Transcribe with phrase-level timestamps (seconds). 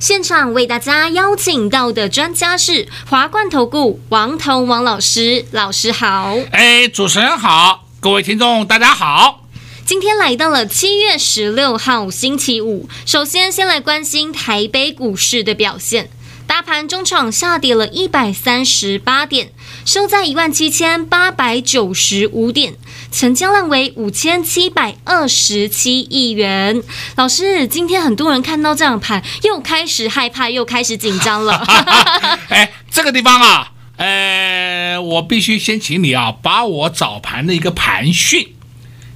[0.00, 6.36] 现场为大家邀请到的专家是华冠投顾王彤王老师，老师好。
[6.52, 9.44] 哎，主持人好，各位听众大家好。
[9.84, 16.08] 今天来到了七月十六号星期五，首先先来关心台北股市的表现。
[16.46, 19.50] 大盘中场下跌了一百三十八点，
[19.88, 22.74] 收在一万七千八百九十五点，
[23.10, 26.82] 成交量为五千七百二十七亿元。
[27.16, 31.64] 老师，今天很多人看到这样盘，又开始害怕，又开始紧张了。
[32.50, 38.52] 哎，这个地方啊，呃，我必须先请你啊，把我早盘的一个盘讯，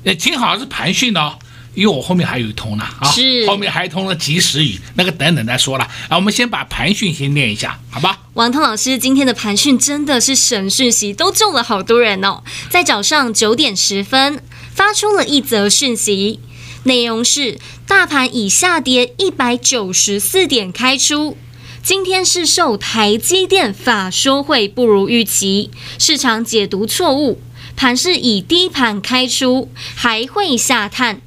[0.05, 1.34] 呃，听好是盘讯哦。
[1.75, 5.84] 因为我后面还有一通呢，啊，是后面还通了及时雨，那个等等再说了。
[6.09, 8.19] 啊，我们先把盘讯先念一下，好吧？
[8.34, 12.42] 王通老师今天的盘讯真的是神讯息，都中了好多人哦。
[12.69, 14.42] 在早上九点十分
[14.75, 16.41] 发出了一则讯息，
[16.84, 21.36] 内容是大盘以下跌一百九十四点开出，
[21.83, 27.41] 今天是受台积电法说会不如预期，市场解读错误，
[27.77, 31.20] 盘是以低盘开出，还会下探。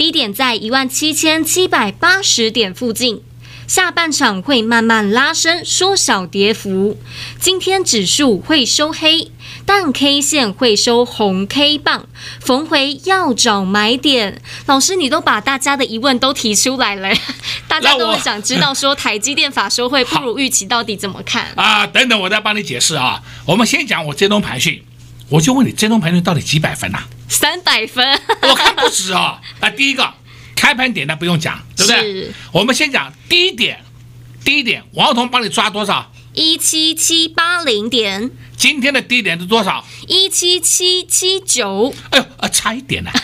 [0.00, 3.20] 低点在一万七千七百八十点附近，
[3.66, 6.98] 下半场会慢慢拉升，缩小跌幅。
[7.38, 9.30] 今天指数会收黑，
[9.66, 12.06] 但 K 线会收红 K 棒，
[12.40, 14.40] 逢回要找买点。
[14.64, 17.14] 老师，你都把大家的疑问都提出来了，
[17.68, 21.86] 大家都会想知道说台积电法说会不如预期，到底怎么看啊？
[21.86, 23.20] 等等，我再帮你解释啊。
[23.44, 24.82] 我们先讲我这通盘讯，
[25.30, 27.08] 我就问你这通盘讯到底几百分呐、啊？
[27.28, 29.40] 三百分，我看不止啊！
[29.60, 30.12] 啊，第一个
[30.56, 32.30] 开盘点呢不用讲，对不对？
[32.52, 33.84] 我们先讲低点，
[34.44, 36.10] 低点，王彤帮你抓多少？
[36.32, 38.30] 一七七八零点。
[38.56, 39.84] 今天的低点是多少？
[40.08, 41.94] 一七七七九。
[42.10, 43.10] 哎呦，啊，差一点呢，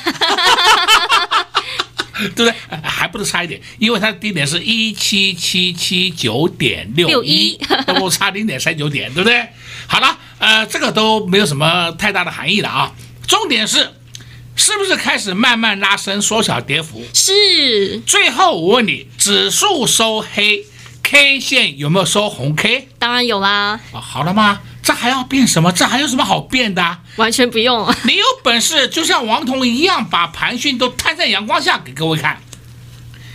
[2.15, 2.55] 对不对？
[2.83, 9.45] 还不是差一点，因为它的低点是一七七七九点六一，都差零点三九点，对不对？
[9.89, 12.93] 好了，呃，这个都没有什么太大的含义了啊。
[13.27, 13.91] 重点是，
[14.55, 17.03] 是不是开始慢慢拉升，缩小跌幅？
[17.13, 17.99] 是。
[18.07, 20.65] 最后我问你，指数收黑
[21.03, 22.89] ，K 线有没有收红 K？
[22.99, 23.81] 当然有啦。
[23.93, 24.61] 啊，好了吗？
[24.83, 25.73] 这还要变什么？
[25.73, 26.99] 这还有什么好变的？
[27.17, 27.93] 完全不用。
[28.05, 32.41] 你有本事就像王彤一样，把盘讯都摊在阳光下给各位看。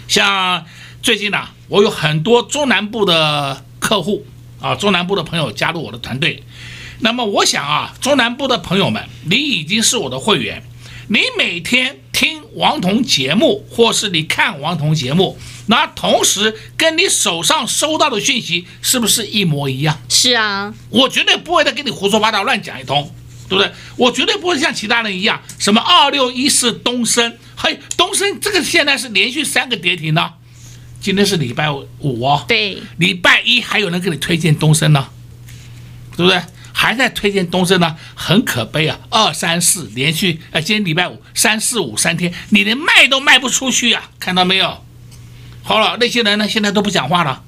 [0.07, 0.65] 像
[1.01, 4.25] 最近呢、啊，我有很多中南部的客户
[4.61, 6.41] 啊，中南部的朋友加入我的团队。
[7.01, 10.63] 那么我想啊，中南部的朋友们，你已经是我的会员，
[11.07, 19.99] 你每天听王彤节目，或是你看王彤节目，那同时跟你手上收到的讯息是不是一模一样？
[20.09, 23.11] 是啊，我绝对不会再跟你胡说八道乱讲一通，
[23.49, 23.71] 对不对？
[23.97, 30.33] 我绝对不会像其他人一样，什么二六一四东升，嘿，东升这个现在是连续三个跌停呢，
[31.01, 35.07] 今天是礼拜五哦，对，礼拜一还有人给你推荐东升呢，
[36.15, 36.39] 对不对？
[36.81, 38.97] 还在推荐东升呢，很可悲啊！
[39.11, 44.09] 二三四连续，呃，今天礼拜五，三四五三天，你连卖都卖不出去啊！
[44.19, 44.83] 看到没有？
[45.61, 47.43] 好了，那些人呢，现在都不讲话了，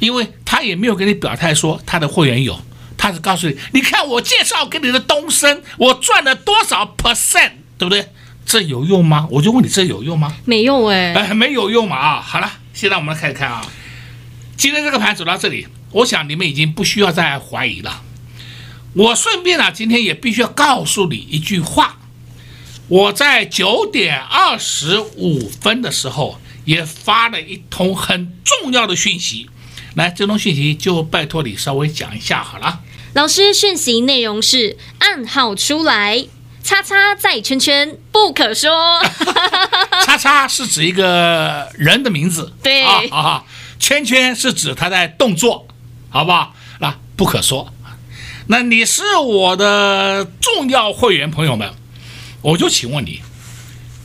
[0.00, 2.60] 因为他也没有给你表态说他的会员有，
[2.98, 8.10] 他是告诉你，你看我介绍给你的东升，我赚了多少 percent，对不对？
[8.44, 9.26] 这有用吗？
[9.30, 10.36] 我就问你，这有用吗？
[10.44, 12.20] 没用哎，哎，没有用嘛啊！
[12.20, 13.64] 好了，现在我们来看一看啊，
[14.58, 18.02] 今天这个盘走到这里，我想你们已经不需要再怀疑了。
[18.98, 21.98] 我顺便啊，今天也必须要告诉你一句话。
[22.88, 29.48] 我在九点二十五分的时候也发了一通很重要的讯息，
[29.94, 32.80] 来，这通讯息就拜托你稍微讲一下好了。
[33.12, 36.26] 老师，讯息内容是暗号出来，
[36.64, 39.00] 叉叉在圈圈不可说。
[40.04, 43.44] 叉叉是指一个人的名字，对啊啊，
[43.78, 45.68] 圈圈是指他在动作，
[46.10, 46.52] 好不好？
[46.80, 47.72] 那不可说。
[48.50, 51.70] 那你是我的重要会员朋友们，
[52.40, 53.20] 我就请问你，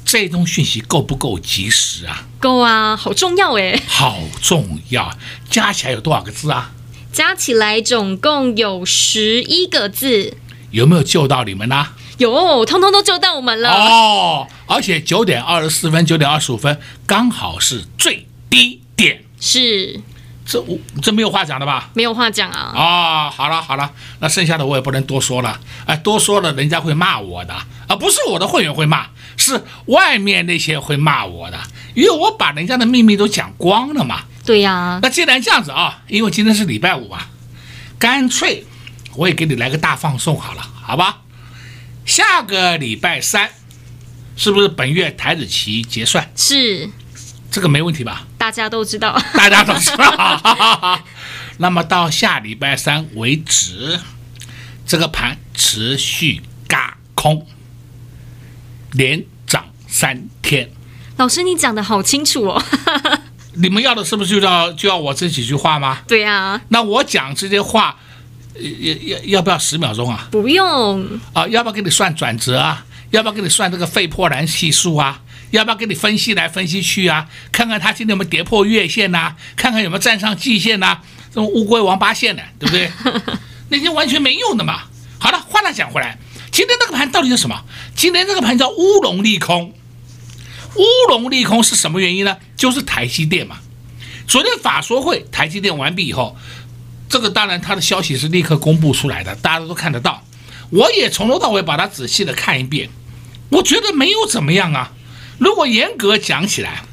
[0.03, 2.25] 这通讯息够不够及时啊？
[2.39, 5.17] 够啊，好重要诶，好重要，
[5.49, 6.73] 加起来有多少个字啊？
[7.13, 10.35] 加起来总共有十一个字。
[10.71, 11.87] 有没有救到你们呢？
[12.17, 13.71] 有，通通都救到我们了。
[13.71, 19.23] 哦，而且九点二十四分、九点二十五分刚好是最低点。
[19.39, 20.01] 是，
[20.45, 21.89] 这我这没有话讲的吧？
[21.93, 22.73] 没有话讲啊。
[22.75, 27.53] 啊、哦，好了好了，那剩下的我也不能多说了，哎，多说了人家会骂我的，
[27.87, 29.07] 啊不是我的会员会骂，
[29.37, 31.59] 是外面那些会骂我的，
[31.93, 34.23] 因为我把人家的秘密都讲光了嘛。
[34.45, 34.99] 对呀、啊。
[35.01, 37.29] 那既然这样子啊，因为今天是礼拜五啊，
[37.97, 38.65] 干脆
[39.15, 41.19] 我也给你来个大放送好了，好吧？
[42.05, 43.49] 下个礼拜三
[44.35, 46.29] 是不是本月台子期结算？
[46.35, 46.89] 是。
[47.49, 48.27] 这个没问题吧？
[48.43, 50.99] 大家都知道， 大家都知道。
[51.59, 53.97] 那么到下礼拜三为止，
[54.85, 57.47] 这个盘持续嘎空，
[58.91, 60.69] 连涨三天。
[61.15, 62.61] 老师，你讲的好清楚哦。
[63.55, 65.99] 你们要的是不是就要就要我这几句话吗？
[66.05, 66.61] 对呀、啊。
[66.67, 67.95] 那我讲这些话，
[68.59, 70.27] 要要要不要十秒钟啊？
[70.29, 71.07] 不用。
[71.31, 72.85] 啊，要不要给你算转折啊？
[73.11, 75.21] 要不要给你算这个费波那系数啊？
[75.57, 77.29] 要不要给你分析来分析去啊？
[77.51, 79.37] 看看他今天有没有跌破月线呐、啊？
[79.55, 81.03] 看看有没有站上季线呐、啊？
[81.29, 82.91] 这种乌龟王八线的，对不对？
[83.69, 84.83] 那些完全没用的嘛。
[85.19, 86.17] 好了，话再讲回来，
[86.51, 87.63] 今天这个盘到底是什么？
[87.95, 89.73] 今天这个盘叫乌龙利空。
[90.75, 92.37] 乌龙利空是什么原因呢？
[92.57, 93.57] 就是台积电嘛。
[94.27, 96.35] 昨天法说会，台积电完毕以后，
[97.07, 100.23] 这个当然它的消息是立刻公布出来的，大家都看得到。
[100.71, 102.89] 我也从头到尾把它仔细的看一遍，
[103.49, 104.91] 我觉得没有怎么样啊。
[105.37, 106.83] 如果严格讲起来，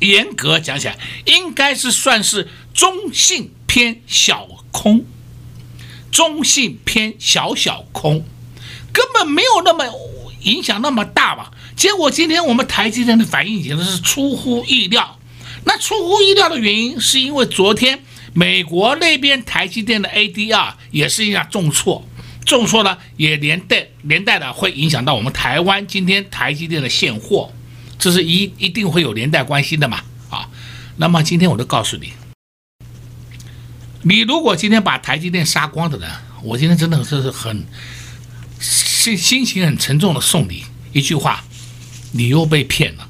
[0.00, 5.04] 严格讲起来，应该是算是中性偏小空，
[6.10, 8.24] 中性偏小小空，
[8.92, 9.84] 根本没有那么
[10.42, 11.50] 影响那么大吧？
[11.76, 15.18] 结果今天我们台积电的反应简直是出乎意料。
[15.64, 18.00] 那出乎意料的原因，是因为昨天
[18.34, 22.06] 美国那边台积电的 ADR 也是一样重挫，
[22.44, 27.50] 重挫呢也连带连带的会影响到我们台湾今天台积电的现货。
[28.04, 30.02] 这是一一定会有连带关系的嘛？
[30.28, 30.50] 啊，
[30.98, 32.12] 那么今天我就告诉你，
[34.02, 36.10] 你如果今天把台积电杀光的人，
[36.42, 37.64] 我今天真的是很
[38.60, 41.42] 心心情很沉重的送你一句话：
[42.12, 43.08] 你又被骗了。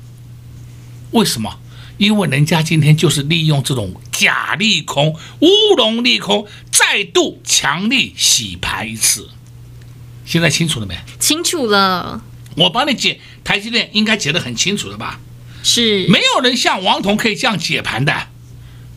[1.11, 1.59] 为什么？
[1.99, 9.29] 因为人家今天就是利用这种假利空、乌龙利空，再度强力洗盘一次。
[10.25, 10.97] 现在清楚了没？
[11.19, 12.23] 清楚了。
[12.57, 15.21] 我帮你解台积电，应该解得很清楚的吧？
[15.63, 18.29] 是，没有人像王彤可以这样解盘的，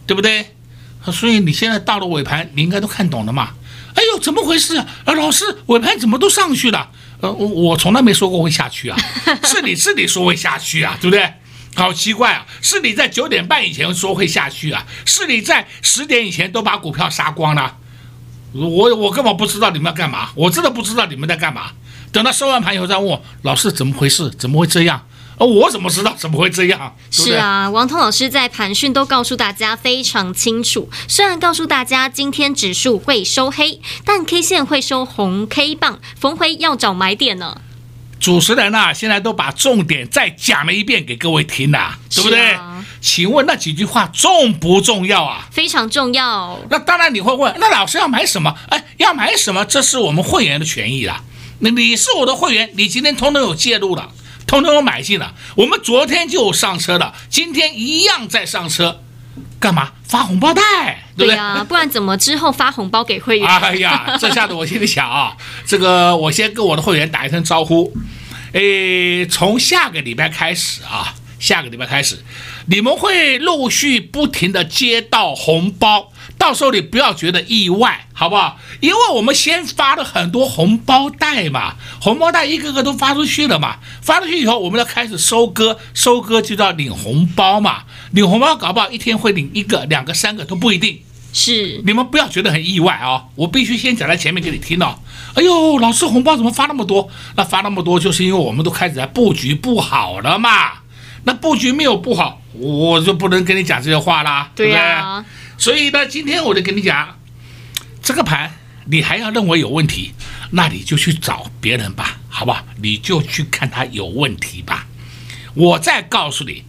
[0.05, 0.53] 对不对？
[1.11, 3.51] 所以你现在到了尾盘，你应该都看懂了嘛？
[3.95, 4.85] 哎呦，怎么回事啊？
[5.05, 6.91] 啊，老师，尾盘怎么都上去了？
[7.21, 8.97] 呃，我我从来没说过会下去啊，
[9.43, 11.33] 是你自己说会下去啊，对不对？
[11.75, 17.77] 好奇怪啊，是你在九点半以前说会下去啊，是你在十点以前都把股票杀光了，
[18.51, 21.71] 我我根本不知道你们要干嘛，我真的不知道你们在干嘛。
[22.11, 24.29] 等到收完盘以后再问我老师怎么回事？
[24.31, 25.05] 怎么会这样？
[25.39, 26.95] 而我怎么知道怎么会这样？
[27.11, 30.89] 是啊，王通老师在盘讯都告诉大家非常清楚。
[31.07, 37.61] 虽然告诉大家今天指数会收黑，但 K 线会收红 K 棒，逢回要找买点呢。
[38.19, 42.57] 主持人啊，现在都把重点再讲了一遍给各位听呐，对不对？
[42.99, 45.47] 请问那几句话重不重要啊？
[45.51, 46.59] 非常重要。
[46.71, 48.51] 那当然你会问，那老师要买什么？
[48.69, 49.63] 哎，要买什么？
[49.65, 51.21] 这是我们会员的权益啦。
[51.26, 51.26] 那
[51.59, 54.11] 你是我的会员，你今天通通有介入了，
[54.45, 55.33] 通通有买进了。
[55.55, 59.01] 我们昨天就上车了，今天一样在上车，
[59.59, 59.91] 干嘛？
[60.07, 60.61] 发红包袋，
[61.17, 61.35] 对不对？
[61.35, 63.47] 对呀，不然怎么之后发红包给会员？
[63.47, 67.91] 哎呀，这下子我心里想啊，这个我先跟我的会员打一声招呼，
[68.53, 72.23] 诶，从下个礼拜开始啊，下个礼拜开始，
[72.67, 76.11] 你们会陆续不停地接到红包。
[76.37, 78.59] 到时候你不要觉得意外，好不好？
[78.79, 90.99] 因为我们先发了很多红包袋嘛，红包袋一个个都发出去了嘛，发出去以后，我们要开始收割，收割就叫领红包嘛，领红包搞不好一天会领一个、两个、三个都不一定。
[91.33, 94.99] 是，你们不要觉得很意外啊、哦，我必须先讲在前面给你听哦。
[95.33, 97.09] 哎呦，老师红包怎么发那么多？
[97.35, 100.49] 那发那么多就是因为我们都开始在布局布好了嘛。
[101.27, 105.21] 那布局没有布好，我就不能跟你讲这些话啦，对呀、啊。
[105.21, 105.27] 对
[105.61, 107.19] 所以呢，今天我就跟你讲，
[108.01, 108.53] 这个盘
[108.85, 110.13] 你还要认为有问题，
[110.51, 112.63] 那你就去找别人吧，好不好？
[112.81, 114.87] 你就去看它有问题吧。
[115.53, 116.63] 我再告诉你，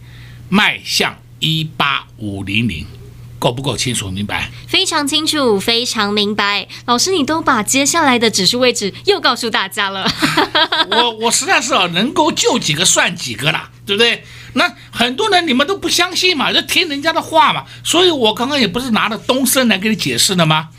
[0.49, 2.85] 迈向一八五零零，
[3.39, 4.49] 够不够清楚明白？
[4.67, 6.67] 非常清楚，非常明白。
[6.85, 10.05] 老师，你都把接下来的指数位置又告诉大家了。
[10.91, 14.23] 我我实在是啊，能够救几个算几个了，对不对？
[14.53, 20.69] 那很多人你们都不相信嘛，就听人家的话嘛，所以我刚刚也不是拿着东升来给你解释的吗？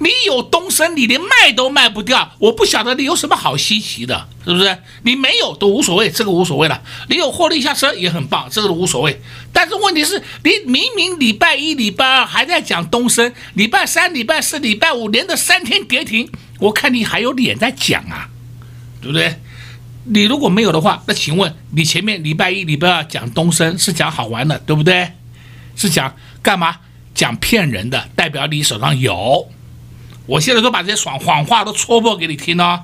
[0.00, 4.78] 你有东升，你连卖都卖不掉，我不晓得你有什么好稀奇的，是不是？
[5.02, 6.80] 你没有都无所谓，这个无所谓了。
[7.08, 9.20] 你有获利下车也很棒，这个都无所谓。
[9.52, 18.28] 但是问题是你明明礼拜一、礼拜二还在讲东升，礼拜三、礼拜四、礼拜五连着三天跌停，我看你还有脸在讲啊，
[19.02, 19.40] 对不对？
[20.08, 25.12] 你如果没有的话，那请问你前面礼拜一、礼拜二讲东升是讲好玩的，对不对？
[25.76, 26.76] 是讲干嘛？
[27.14, 29.48] 讲骗人的，代表你手上有。
[30.26, 32.82] 我现在都把这些谎谎话都戳破给你听哦。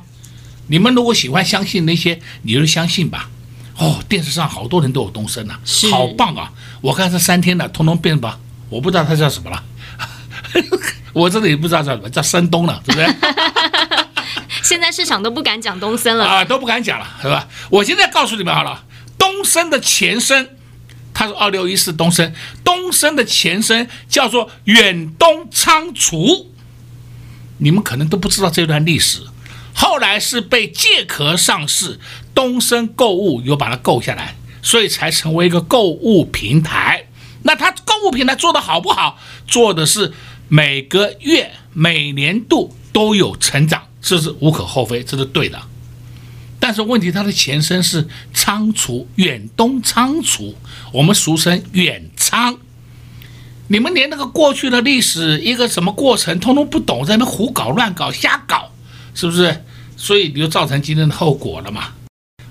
[0.66, 3.30] 你们如果喜欢相信那些，你就相信吧。
[3.76, 6.52] 哦，电视上好多人都有东升啊，好棒啊！
[6.80, 8.38] 我看这三天的，通通变吧，
[8.68, 9.62] 我不知道他叫什么了。
[11.12, 13.06] 我这里也不知道叫什么，叫深东了，对不对？
[14.64, 17.46] 现在市场都不敢讲东升了啊，都不敢讲了，是吧？
[17.70, 18.82] 我现在告诉你们好了，
[19.18, 20.56] 东升的前身，
[21.12, 22.32] 它是二六一四东升，
[22.64, 26.50] 东升的前身叫做远东仓储。
[27.58, 29.20] 你们可能都不知道这段历史，
[29.74, 32.00] 后来是被借壳上市，
[32.34, 37.04] 东升购物又把它购下来，所以才成为一个购物平台。
[37.42, 39.18] 那它购物平台做的好不好？
[39.46, 40.14] 做的是
[40.48, 45.58] 每个月、每年度都有成长，这是无可厚非，这是对的。
[46.60, 50.54] 但是问题，它的前身是仓储，远东仓储，
[50.92, 52.58] 我们俗称远仓。
[53.68, 58.70] 你们连那个过去的历史一个什么过程通通不懂，在那胡搞乱搞瞎搞，
[59.14, 59.64] 是不是？
[59.96, 61.88] 所以你就造成今天的后果了嘛。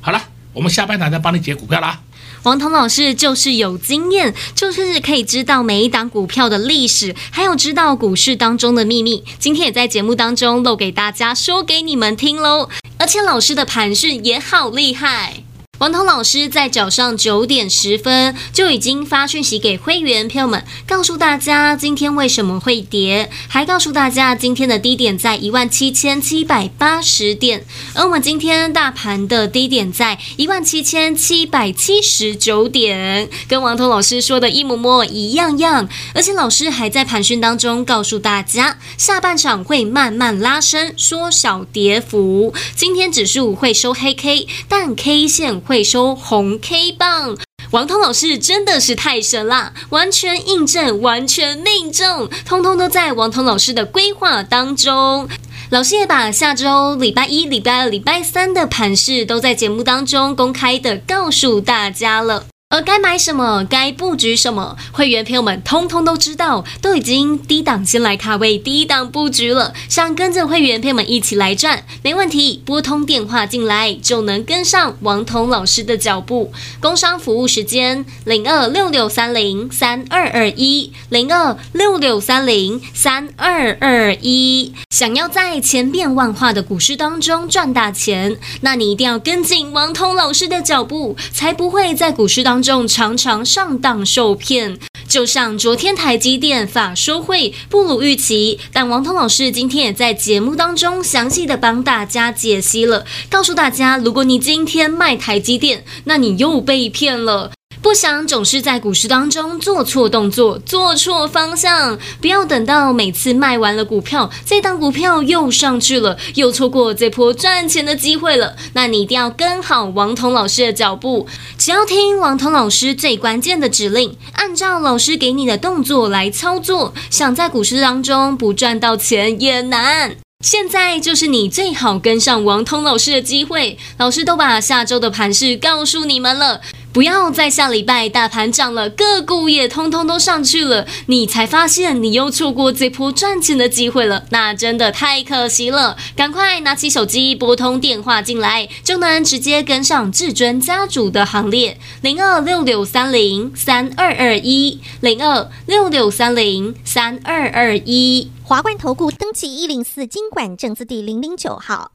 [0.01, 0.19] 好了，
[0.53, 2.01] 我们下半场再帮你解股票了啊。
[2.43, 9.23] 王彤老师就是有经验，就是可以知道每一档股票的历史，还有知道股市当中的秘密。
[9.39, 12.67] 今天也在节目当中露给大家说给你们听喽。
[12.97, 15.43] 而且老师的盘讯也好厉害。
[15.80, 27.65] 王涛老师在早上九点十分就已经发讯息给会员朋友们，告诉大家今天为什么会跌，还告诉大家今天的低点在一万七千七百八十点，
[27.96, 35.89] 而我们今天大盘的低点在一万七千七百七十九点，跟王涛老师说的一模模一样样。
[36.13, 42.53] 而且老师还在盘讯当中告诉大家，下半场会慢慢拉升，缩小跌幅。
[42.75, 45.84] 今天指数会收黑 K，但 K 线会。
[45.93, 47.38] 收红 K 棒，
[47.70, 55.29] 王彤老师真的是太神啦，完全印证，完全命中，通通都在王彤老师的规划当中。
[55.70, 62.46] 老师也把下周礼拜一、礼拜二、礼拜三的盘势都在节目当中公开的告诉大家了。
[62.74, 69.75] 而该买什么，该布局什么，会员朋友们通通都知道，都已经低档先来卡位，低档布局了。
[69.88, 76.51] 想跟着会员朋友们一起来赚，没问题，拨通电话进来就能跟上王彤老师的脚步。
[76.80, 84.74] 工商服务时间：零二六六三零三二二一，零二六六三零三二二一。
[84.89, 92.62] 想要在千变万化的股市当中赚大钱，那你一定要跟紧王彤老师的脚步，才不会在股市当中。
[92.63, 107.51] 众常常上当受骗，就像昨天台积电法说会不如预期，但王彤老师今天也在节目当中详细的帮大家解析了，告诉大家，如果你今天卖台积电，那你又被骗了。
[107.83, 118.55] 不想总是在股市当中做错动作、做错方向，不要等到每次卖完了股票，这档股票又上去了，又错过这波赚钱的机会了。
[118.71, 130.15] 那你一定要跟好王彤老师的脚步，只要听王彤老师最关键的指令，按照老师给你的动作来操作，想在股市当中不赚到钱也难。
[130.39, 136.59] 现在就是你最好跟上王彤老师的机会，老师都把下周的盘势告诉你们了。
[136.93, 145.97] 不要在下礼拜大盘涨了，个股也通通都上去了，你才发现你又错过这波赚钱的机会了，那真的太可惜了。
[146.15, 151.79] 赶快拿起手机拨通电话进来，就能直接跟上至尊家族的行列。
[152.01, 158.29] 零二六六三零三二二一，零二六六三零三二二一。
[158.43, 161.89] 华冠投顾登记一零四金管证字第零零九号。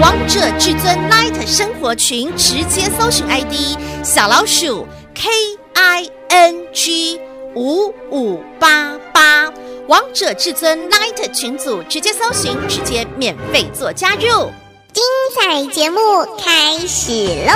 [0.00, 5.28] 王者至尊 Night 生活群直接搜寻 ID 小老鼠 K
[5.74, 7.20] I N G
[7.54, 9.48] 五五八八，
[9.86, 14.50] 王者至尊 Night 群组直接搜寻，直接免费做加入。
[14.92, 15.04] 精
[15.36, 15.98] 彩节目
[16.42, 17.12] 开始
[17.46, 17.52] 喽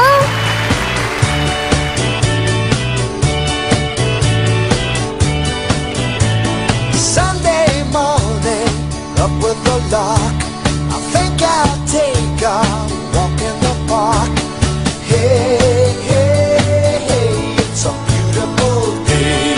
[6.94, 7.82] ！Sunday
[9.18, 9.56] up with
[9.90, 10.41] the.
[11.12, 12.60] think I'll take a
[13.14, 14.32] walk in the park.
[15.10, 19.54] Hey, hey, hey, it's a beautiful day.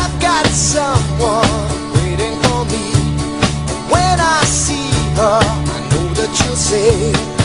[0.00, 2.86] I've got someone waiting for me.
[3.92, 5.40] When I see her,
[5.76, 7.35] I know that she'll say.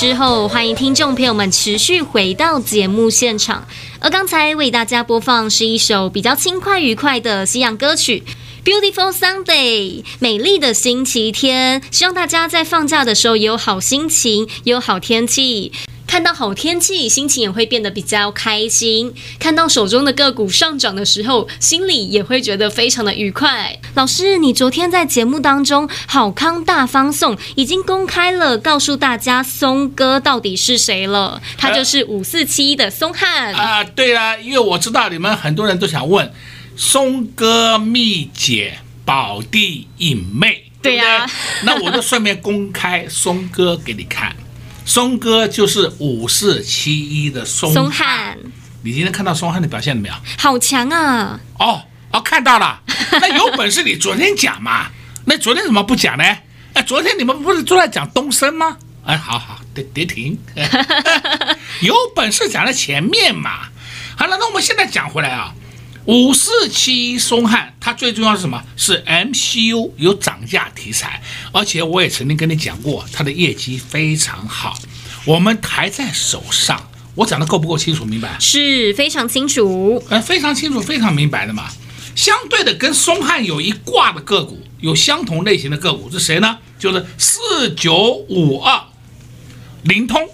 [0.00, 3.68] 之后，欢迎听众朋友们持续回到节目现场。
[3.98, 8.24] 而刚才为大家播放是一首比较轻快愉快的西洋歌曲。
[8.64, 15.70] Beautiful Sunday，美丽的星期天，希望大家在放假的时候也有好心情，也有好天气。
[16.10, 19.14] 看到好天气，心情也会变得比较开心。
[19.38, 23.78] 看到手中的个股上涨的时候，心里也会觉得非常的愉快。
[23.94, 31.40] 老师，你昨天在节目当中，好康大放送已经公开了，告诉大家松哥到底是谁了？
[31.56, 36.32] 他就是五四七的松汉啊，对啊，因为我知道你们很多人都想问
[36.74, 40.64] 松哥蜜姐宝弟、影妹？
[40.82, 41.30] 对啊
[41.62, 44.34] 那我就顺便公开松哥给你看。
[44.84, 48.36] 松哥就是五四七一的松松汉，
[48.82, 50.14] 你今天看到松汉的表现了没有？
[50.38, 51.38] 好强啊！
[51.58, 52.80] 哦哦，看到了。
[53.20, 54.90] 那有本事你昨天讲嘛？
[55.26, 56.24] 那昨天怎么不讲呢？
[56.74, 58.76] 哎，昨天你们不是都在讲东升吗？
[59.04, 60.38] 哎，好好，跌跌停。
[61.82, 63.60] 有本事讲在前面嘛。
[64.16, 65.54] 好了，那我们现在讲回来啊，
[66.06, 68.62] 五四七松汉，它最重要是什么？
[68.76, 74.78] 是 MCU 有涨价题材，而且我也曾经跟你讲过，它的业绩非常好，
[75.24, 76.90] 我们还在手上。
[77.16, 78.36] 我讲的够不够清楚明白？
[78.40, 81.68] 是非常清楚，呃，非常清楚，非常明白的嘛。
[82.16, 86.58] 相对的，跟松汉有一挂的个股，有相同类型的个股是谁呢？
[86.78, 88.80] 就是四九五二，
[89.82, 90.28] 灵通。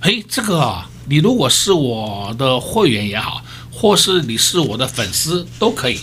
[0.00, 3.42] 哎，这个啊，你如果是我的会员也好，
[3.74, 6.00] 或是你是我的粉丝都可以。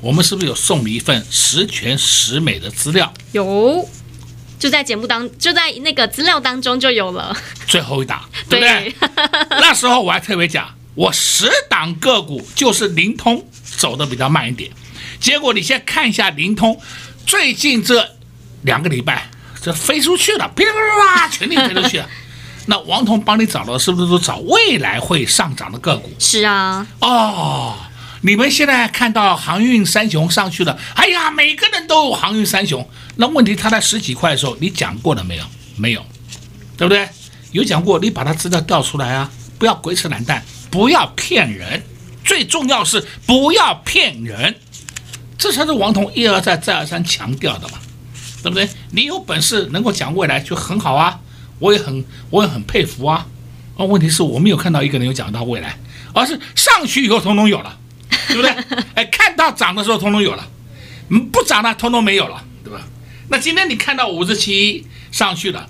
[0.00, 3.12] 我们是不是有送你一份十全十美的资料？
[3.32, 3.86] 有，
[4.58, 7.36] 就在节目当，就在那个资料当中就有了。
[7.66, 8.94] 最后一档， 对不对？
[9.60, 14.70] 那时候我还特别讲，我十档个股就是灵通走的比较慢一点。
[15.20, 16.80] 结果你先看一下灵通，
[17.26, 18.16] 最近这
[18.62, 19.28] 两个礼拜
[19.60, 22.08] 这飞出去了，噼里啪啦，全力飞出去了。
[22.70, 26.08] 那王彤帮你找的是不是都找未来会上涨的个股？
[26.20, 26.86] 是啊。
[27.00, 27.74] 哦，
[28.20, 32.88] 你们现在看到航运三雄上去了，哎呀，每个人都有航运三雄。
[33.16, 35.44] 那问题他在十几块的时候，你讲过了没有？
[35.76, 36.06] 没有，
[36.76, 37.08] 对不对？
[37.50, 39.28] 有讲过，你把它资料调出来啊！
[39.58, 41.82] 不要鬼扯懒蛋，不要骗人。
[42.24, 44.54] 最重要是不要骗人，
[45.36, 47.78] 这才是王彤一而再再而三强调的嘛，
[48.44, 48.68] 对不对？
[48.92, 51.18] 你有本事能够讲未来就很好啊。
[51.60, 53.26] 我也很，我也很佩服啊！
[53.76, 55.78] 啊，问题是我没有看到一个人有讲到未来，
[56.12, 57.78] 而是上去以后通通有了，
[58.26, 58.50] 对不对？
[58.96, 60.48] 哎，看到涨的时候通通有了，
[61.10, 62.80] 嗯，不涨了通通没有了，对吧？
[63.28, 65.68] 那今天你看到五十七上去了，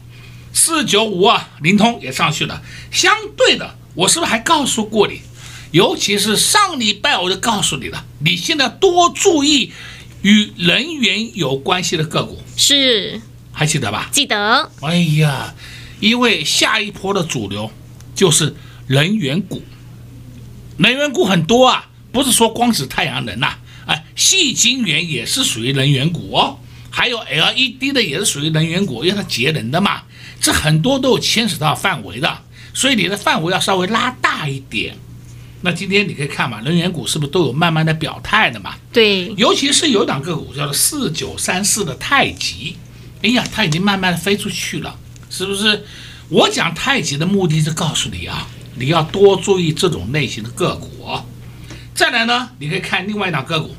[0.52, 5.20] 四九五二灵通也上去了，相对的，我是不是还告诉过你？
[5.72, 9.72] 尤其是上礼拜我就告诉你了，你现在多注意
[10.22, 13.20] 与人员有关系的个股，是。
[13.52, 14.08] 还记得吧？
[14.10, 14.70] 记得。
[14.80, 15.54] 哎呀，
[16.00, 17.70] 因为下一波的主流
[18.14, 18.54] 就是
[18.88, 19.62] 能源股，
[20.78, 26.58] 能源股很多啊，不是说光指太阳能呐、啊，哎，细晶圆也是属于能源股哦，
[26.90, 30.02] 还有 LED 的也是属于能源股，因为它节能的嘛。
[30.40, 34.96] 这很多都有牵扯到范围的，所以你的范围要稍微拉大一点。
[35.60, 38.74] 那今天你可以看嘛，能源股是不是都有慢慢的表态的嘛？
[38.90, 42.74] 对，尤其是有两个股叫做四九三四的太极，
[43.20, 44.98] 哎呀，它已经慢慢的飞出去了，
[45.30, 45.84] 是不是？
[46.28, 51.24] 我讲太极的目的是告诉你啊，你要多注意这种类型的个股哦。
[51.94, 53.74] 再来呢，你可以看另外一档个股，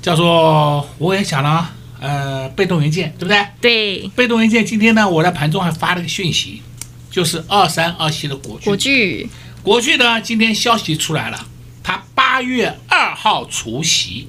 [0.00, 3.46] 叫做我也讲了，呃，被动元件，对不对？
[3.60, 6.62] 对，被动元件今天呢，我在盘中还发了个讯息，
[7.10, 8.64] 就是二三二七的国巨。
[8.64, 9.30] 国巨。
[9.62, 11.46] 国巨呢，今天消息出来了，
[11.82, 14.28] 它八月二号除息，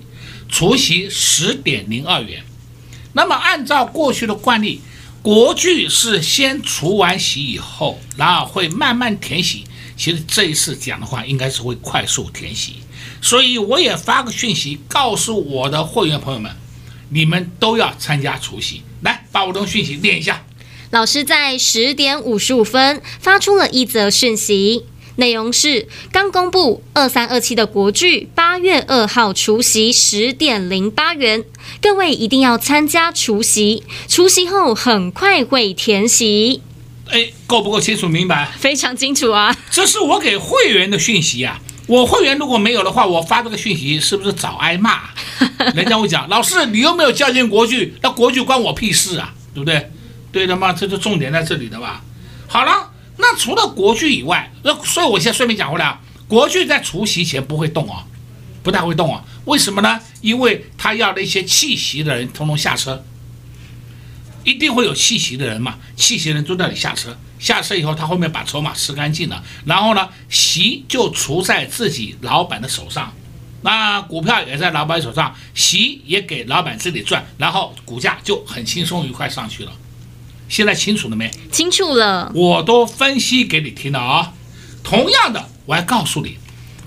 [0.50, 2.44] 除息十点零二元。
[3.14, 4.82] 那么按照过去的惯例，
[5.24, 9.64] 国剧是先除完洗以后，然后会慢慢填洗。
[9.96, 12.76] 其实这一次讲的话，应该是会快速填洗。
[13.22, 16.52] 所以我也发个讯息，告诉我的会员朋友们，
[17.10, 18.82] 你们都要参加除夕。
[19.02, 20.44] 来，把我的讯息念一下。
[20.90, 24.86] 老师在十点五十五分发出了一则讯息。
[25.18, 31.44] 内容是刚公布二三二七的国剧八月二号除夕十点零八元，
[31.82, 36.62] 各位一定要参加除夕，除夕后很快会填席。
[37.10, 38.52] 哎，够不够清楚明白？
[38.58, 39.56] 非常清楚啊！
[39.70, 41.62] 这是我给会员的讯息啊！
[41.86, 45.02] 我会员如果没有的话，我发这个讯息是不是早挨骂？
[45.76, 49.34] 人家会讲，老师你又没有叫进国剧，那国剧关我屁事啊？
[49.54, 49.92] 对不对？
[50.32, 52.02] 对的嘛，这就重点在这里的吧？
[52.48, 52.93] 好了。
[53.36, 58.06] 除了国剧以外，那所以我现在顺便讲回来啊，国剧在除息前不会动啊，
[58.62, 59.24] 不太会动啊。
[59.46, 60.00] 为什么呢？
[60.22, 63.04] 因为他要那些弃息的人通通下车，
[64.44, 73.14] 一定会有弃息的人嘛，弃息人都那里下车，下车以后他后面把筹码吃干净了，然后呢，席就除在自己老板的手上，
[73.64, 79.72] 那股票也在老板手上，席也给老板这里赚，然后股价就很轻松愉快上去了。
[80.48, 81.32] 现在清楚了没？
[81.52, 84.34] 清楚了，我都分析给你听了啊。
[84.84, 86.38] 同样的，我还告诉你，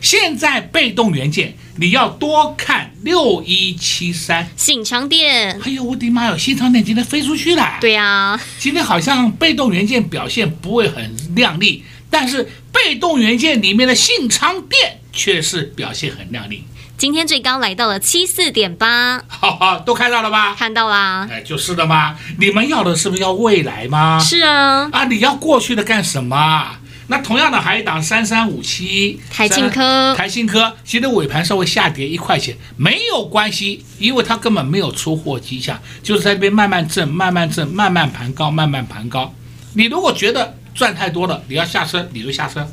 [0.01, 5.61] 现在被动元件你要多看六一七三信昌电。
[5.63, 7.79] 哎呦，我的妈哟，信昌电今天飞出去了。
[7.81, 16.63] 对呀、啊，今天好像被动元件表现不会很亮丽，但是被动元件里面的信昌电却是表现很亮丽。
[16.99, 20.55] 今天最高来到了七四点八，好好，都看到了吧？
[20.55, 22.17] 看到啦，哎，就是的嘛。
[22.39, 24.19] 你们要的是不是要未来吗？
[24.19, 26.79] 是啊，啊，你要过去的干什么？
[27.09, 39.35] 那同样的还有一档三三五七台信科，台信科，今天尾盘稍微下跌一块钱，没有关系，因为它根本没有出货迹象，就是在那边慢慢震，慢慢震，慢慢盘高，慢慢盘高。
[39.75, 42.67] 你如果觉得赚太多了，你要下车，你就下车。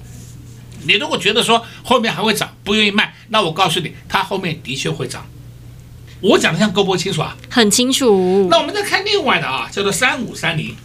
[0.86, 5.26] 你如果觉得说后面还会涨，不愿意卖，那我告诉你，它后面的确会涨。
[6.22, 7.36] 我讲的像够不够清楚啊？
[7.50, 8.48] 很清楚。
[8.50, 10.76] 那我们再看另外的啊，叫做三五三零，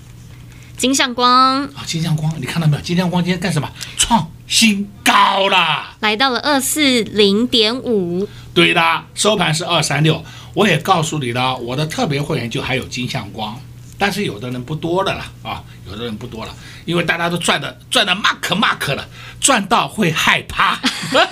[0.76, 2.82] 金像光啊，金像光，你看到没有？
[2.82, 3.70] 金像光今天干什么？
[3.96, 8.28] 创新高啦，来到了二四零点五。
[8.52, 10.24] 对的，收盘是二三六。
[10.54, 13.60] 我也告诉你了，我的特别会员就还有金像光。
[13.98, 19.06] 但是有的人不多的了啦，啊，有的人不多了，因为大家都赚的赚的 mark mark 了，
[19.40, 20.78] 赚到会害怕，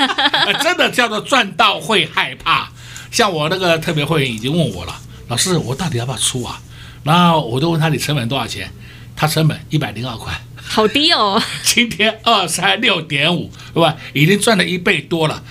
[0.63, 2.69] 真的叫做赚到会害怕。
[3.13, 4.95] 像我那个特别会员已经问我了，
[5.29, 6.61] 老师，我到底要不要出啊？
[7.05, 8.71] 然后我就问他，你成本多少钱？
[9.15, 11.41] 他成本一百零二块，好低哦。
[11.63, 13.97] 今天二三六点五，对吧？
[14.13, 15.43] 已经赚了一倍多了。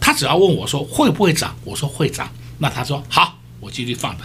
[0.00, 4.24] 他只要问我说会不会涨，我说会涨，那他说好，我继续放着。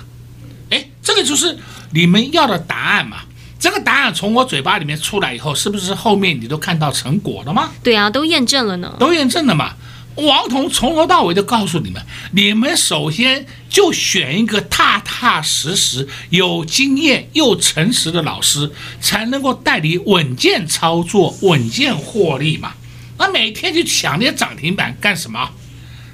[1.03, 1.57] 哎，这个就是
[1.91, 3.17] 你们要的答案嘛？
[3.59, 7.71] 这个答案从我嘴巴里面出来以后，是不是后面你都看到成果了吗？
[7.83, 8.95] 对啊，都验证了呢。
[8.99, 9.73] 都验证了嘛？
[10.15, 12.01] 王彤从头到尾都告诉你们，
[12.33, 22.73] 你们首先就选一个踏踏实实、有经验又诚实的老师，才能够带你稳健操作、稳健获利嘛。
[23.17, 25.49] 那每天去抢那些涨停板干什么？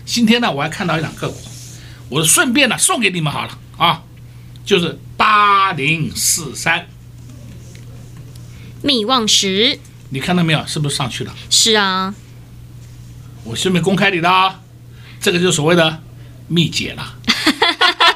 [0.06, 1.38] 今天呢，我还看到一档个股，
[2.10, 4.04] 我顺便呢送给你们好了啊。
[4.70, 6.88] 就是八零四三，
[8.84, 9.80] 密望石，
[10.10, 10.64] 你看到没有？
[10.68, 11.34] 是不是上去了？
[11.50, 12.14] 是啊，
[13.46, 14.62] 我顺便公开你的啊，
[15.20, 16.04] 这个就是所谓的
[16.48, 17.16] 密解了。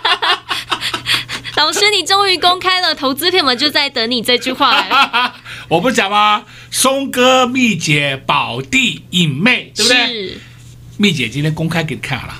[1.58, 5.34] 老师，你终于公开了，投资朋友们就在等你这句话。
[5.70, 6.46] 我不讲吗？
[6.70, 10.06] 松哥蜜姐宝弟隐妹，对不对？
[10.06, 10.38] 是。
[10.98, 12.36] 密解今天公开给你看好了，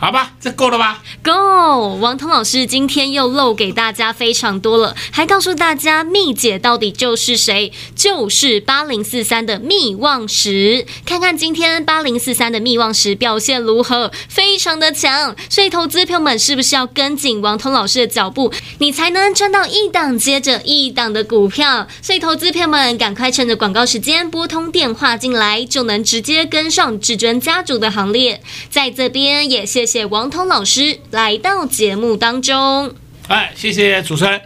[0.00, 7.72] 好吧，这够了吧够王彤老师今天又漏给大家非常多了，还告诉大家蜜姐到底就是谁？
[7.96, 10.86] 就是八零四三的蜜望石。
[11.04, 14.12] 看看今天八零四三的蜜望石表现如何？
[14.28, 15.34] 非常的强。
[15.50, 21.88] 所以投资朋友们是不是要跟紧王彤老师的脚步，你才能赚到一档接着一档的股票？
[22.00, 28.40] 所以投资朋友们赶快趁着广告时间拨通电话进来，就能直接跟上至尊家族的行列。
[28.70, 30.04] 在这边也谢谢。
[30.04, 32.94] 王彤老师来到节目当中，
[33.28, 34.40] 哎，谢谢主持人，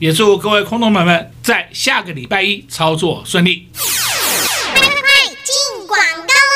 [0.00, 3.68] 也祝各位空头们们在下个礼拜一操作顺利。
[4.74, 5.08] 快快快
[5.44, 6.47] 进广告喽！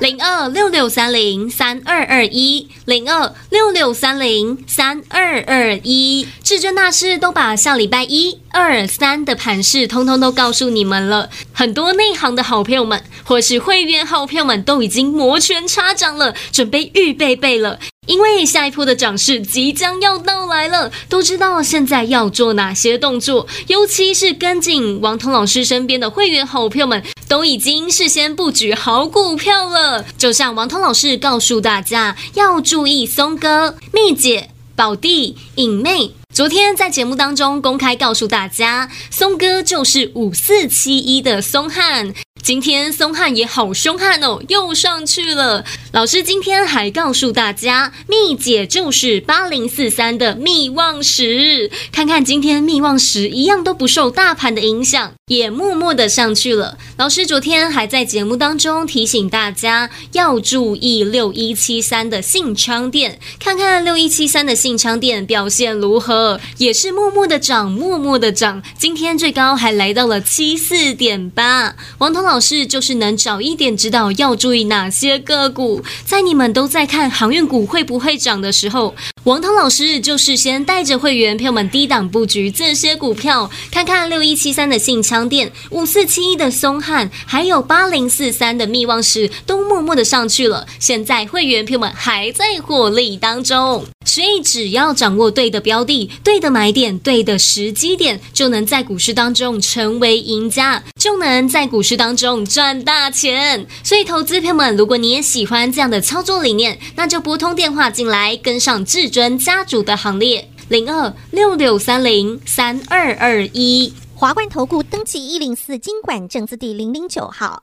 [0.00, 13.02] 零二六六三零三二二一，零二六六三零三二二一，至尊大师都把下礼拜一二三的盘势通通都告诉你们了，很多内行的好朋友们。
[13.24, 20.90] 或是会员好朋友们都已经摩拳擦掌了，准备预备备了，因为下一波的涨势即将要到来了。
[21.08, 30.04] 都知道现在要做哪些动作，尤其是跟紧王彤老师身边的会员好朋友们，都已经事先布局好股票了。
[30.18, 36.12] 就像王彤老师告诉大家，要注意松哥、蜜姐、宝弟、影妹。
[36.34, 42.12] 昨天在节目当中公开告诉大家，松哥就是五四七一的松汉。
[42.40, 45.64] 今天松汉也好凶悍哦，又上去了。
[45.92, 51.70] 老师今天还告诉大家，蜜姐就是八零四三的蜜望石。
[51.92, 56.76] 看看今天蜜望石一样都不受大盘的影响，也默默的上去了。
[56.96, 68.60] 老师昨天还在节目当中提醒大家要注意六一七三的信昌店，看看六一七三的信昌店表现如何，也是默默的涨，默默的涨。
[68.76, 71.76] 今天最高还来到了七四点八。
[71.98, 72.31] 王彤老。
[72.32, 90.66] 老师就是能早一点知道要注意哪些个股，在你们都在看航运股会不会涨的时候，王涛老师就是先带着会员朋友们低档布局这些股票，看看六一七三的信昌电、五四七一的松汉，还有八零四三的密望石都默默的上去了。
[90.78, 102.44] 现在会员朋友们还在获利当中，所以只要掌握对的标的、对的买点、对的时机点，就能在股市当中成为赢家，就能在股市当中。
[102.44, 117.62] 赚大钱，所以投资朋友们，如果你也喜欢这样的操作理念，那就拨通电话进来，跟上至尊家族的行列，零二六六三零三二二一，华冠投顾登记一零四金管证字第零零九号。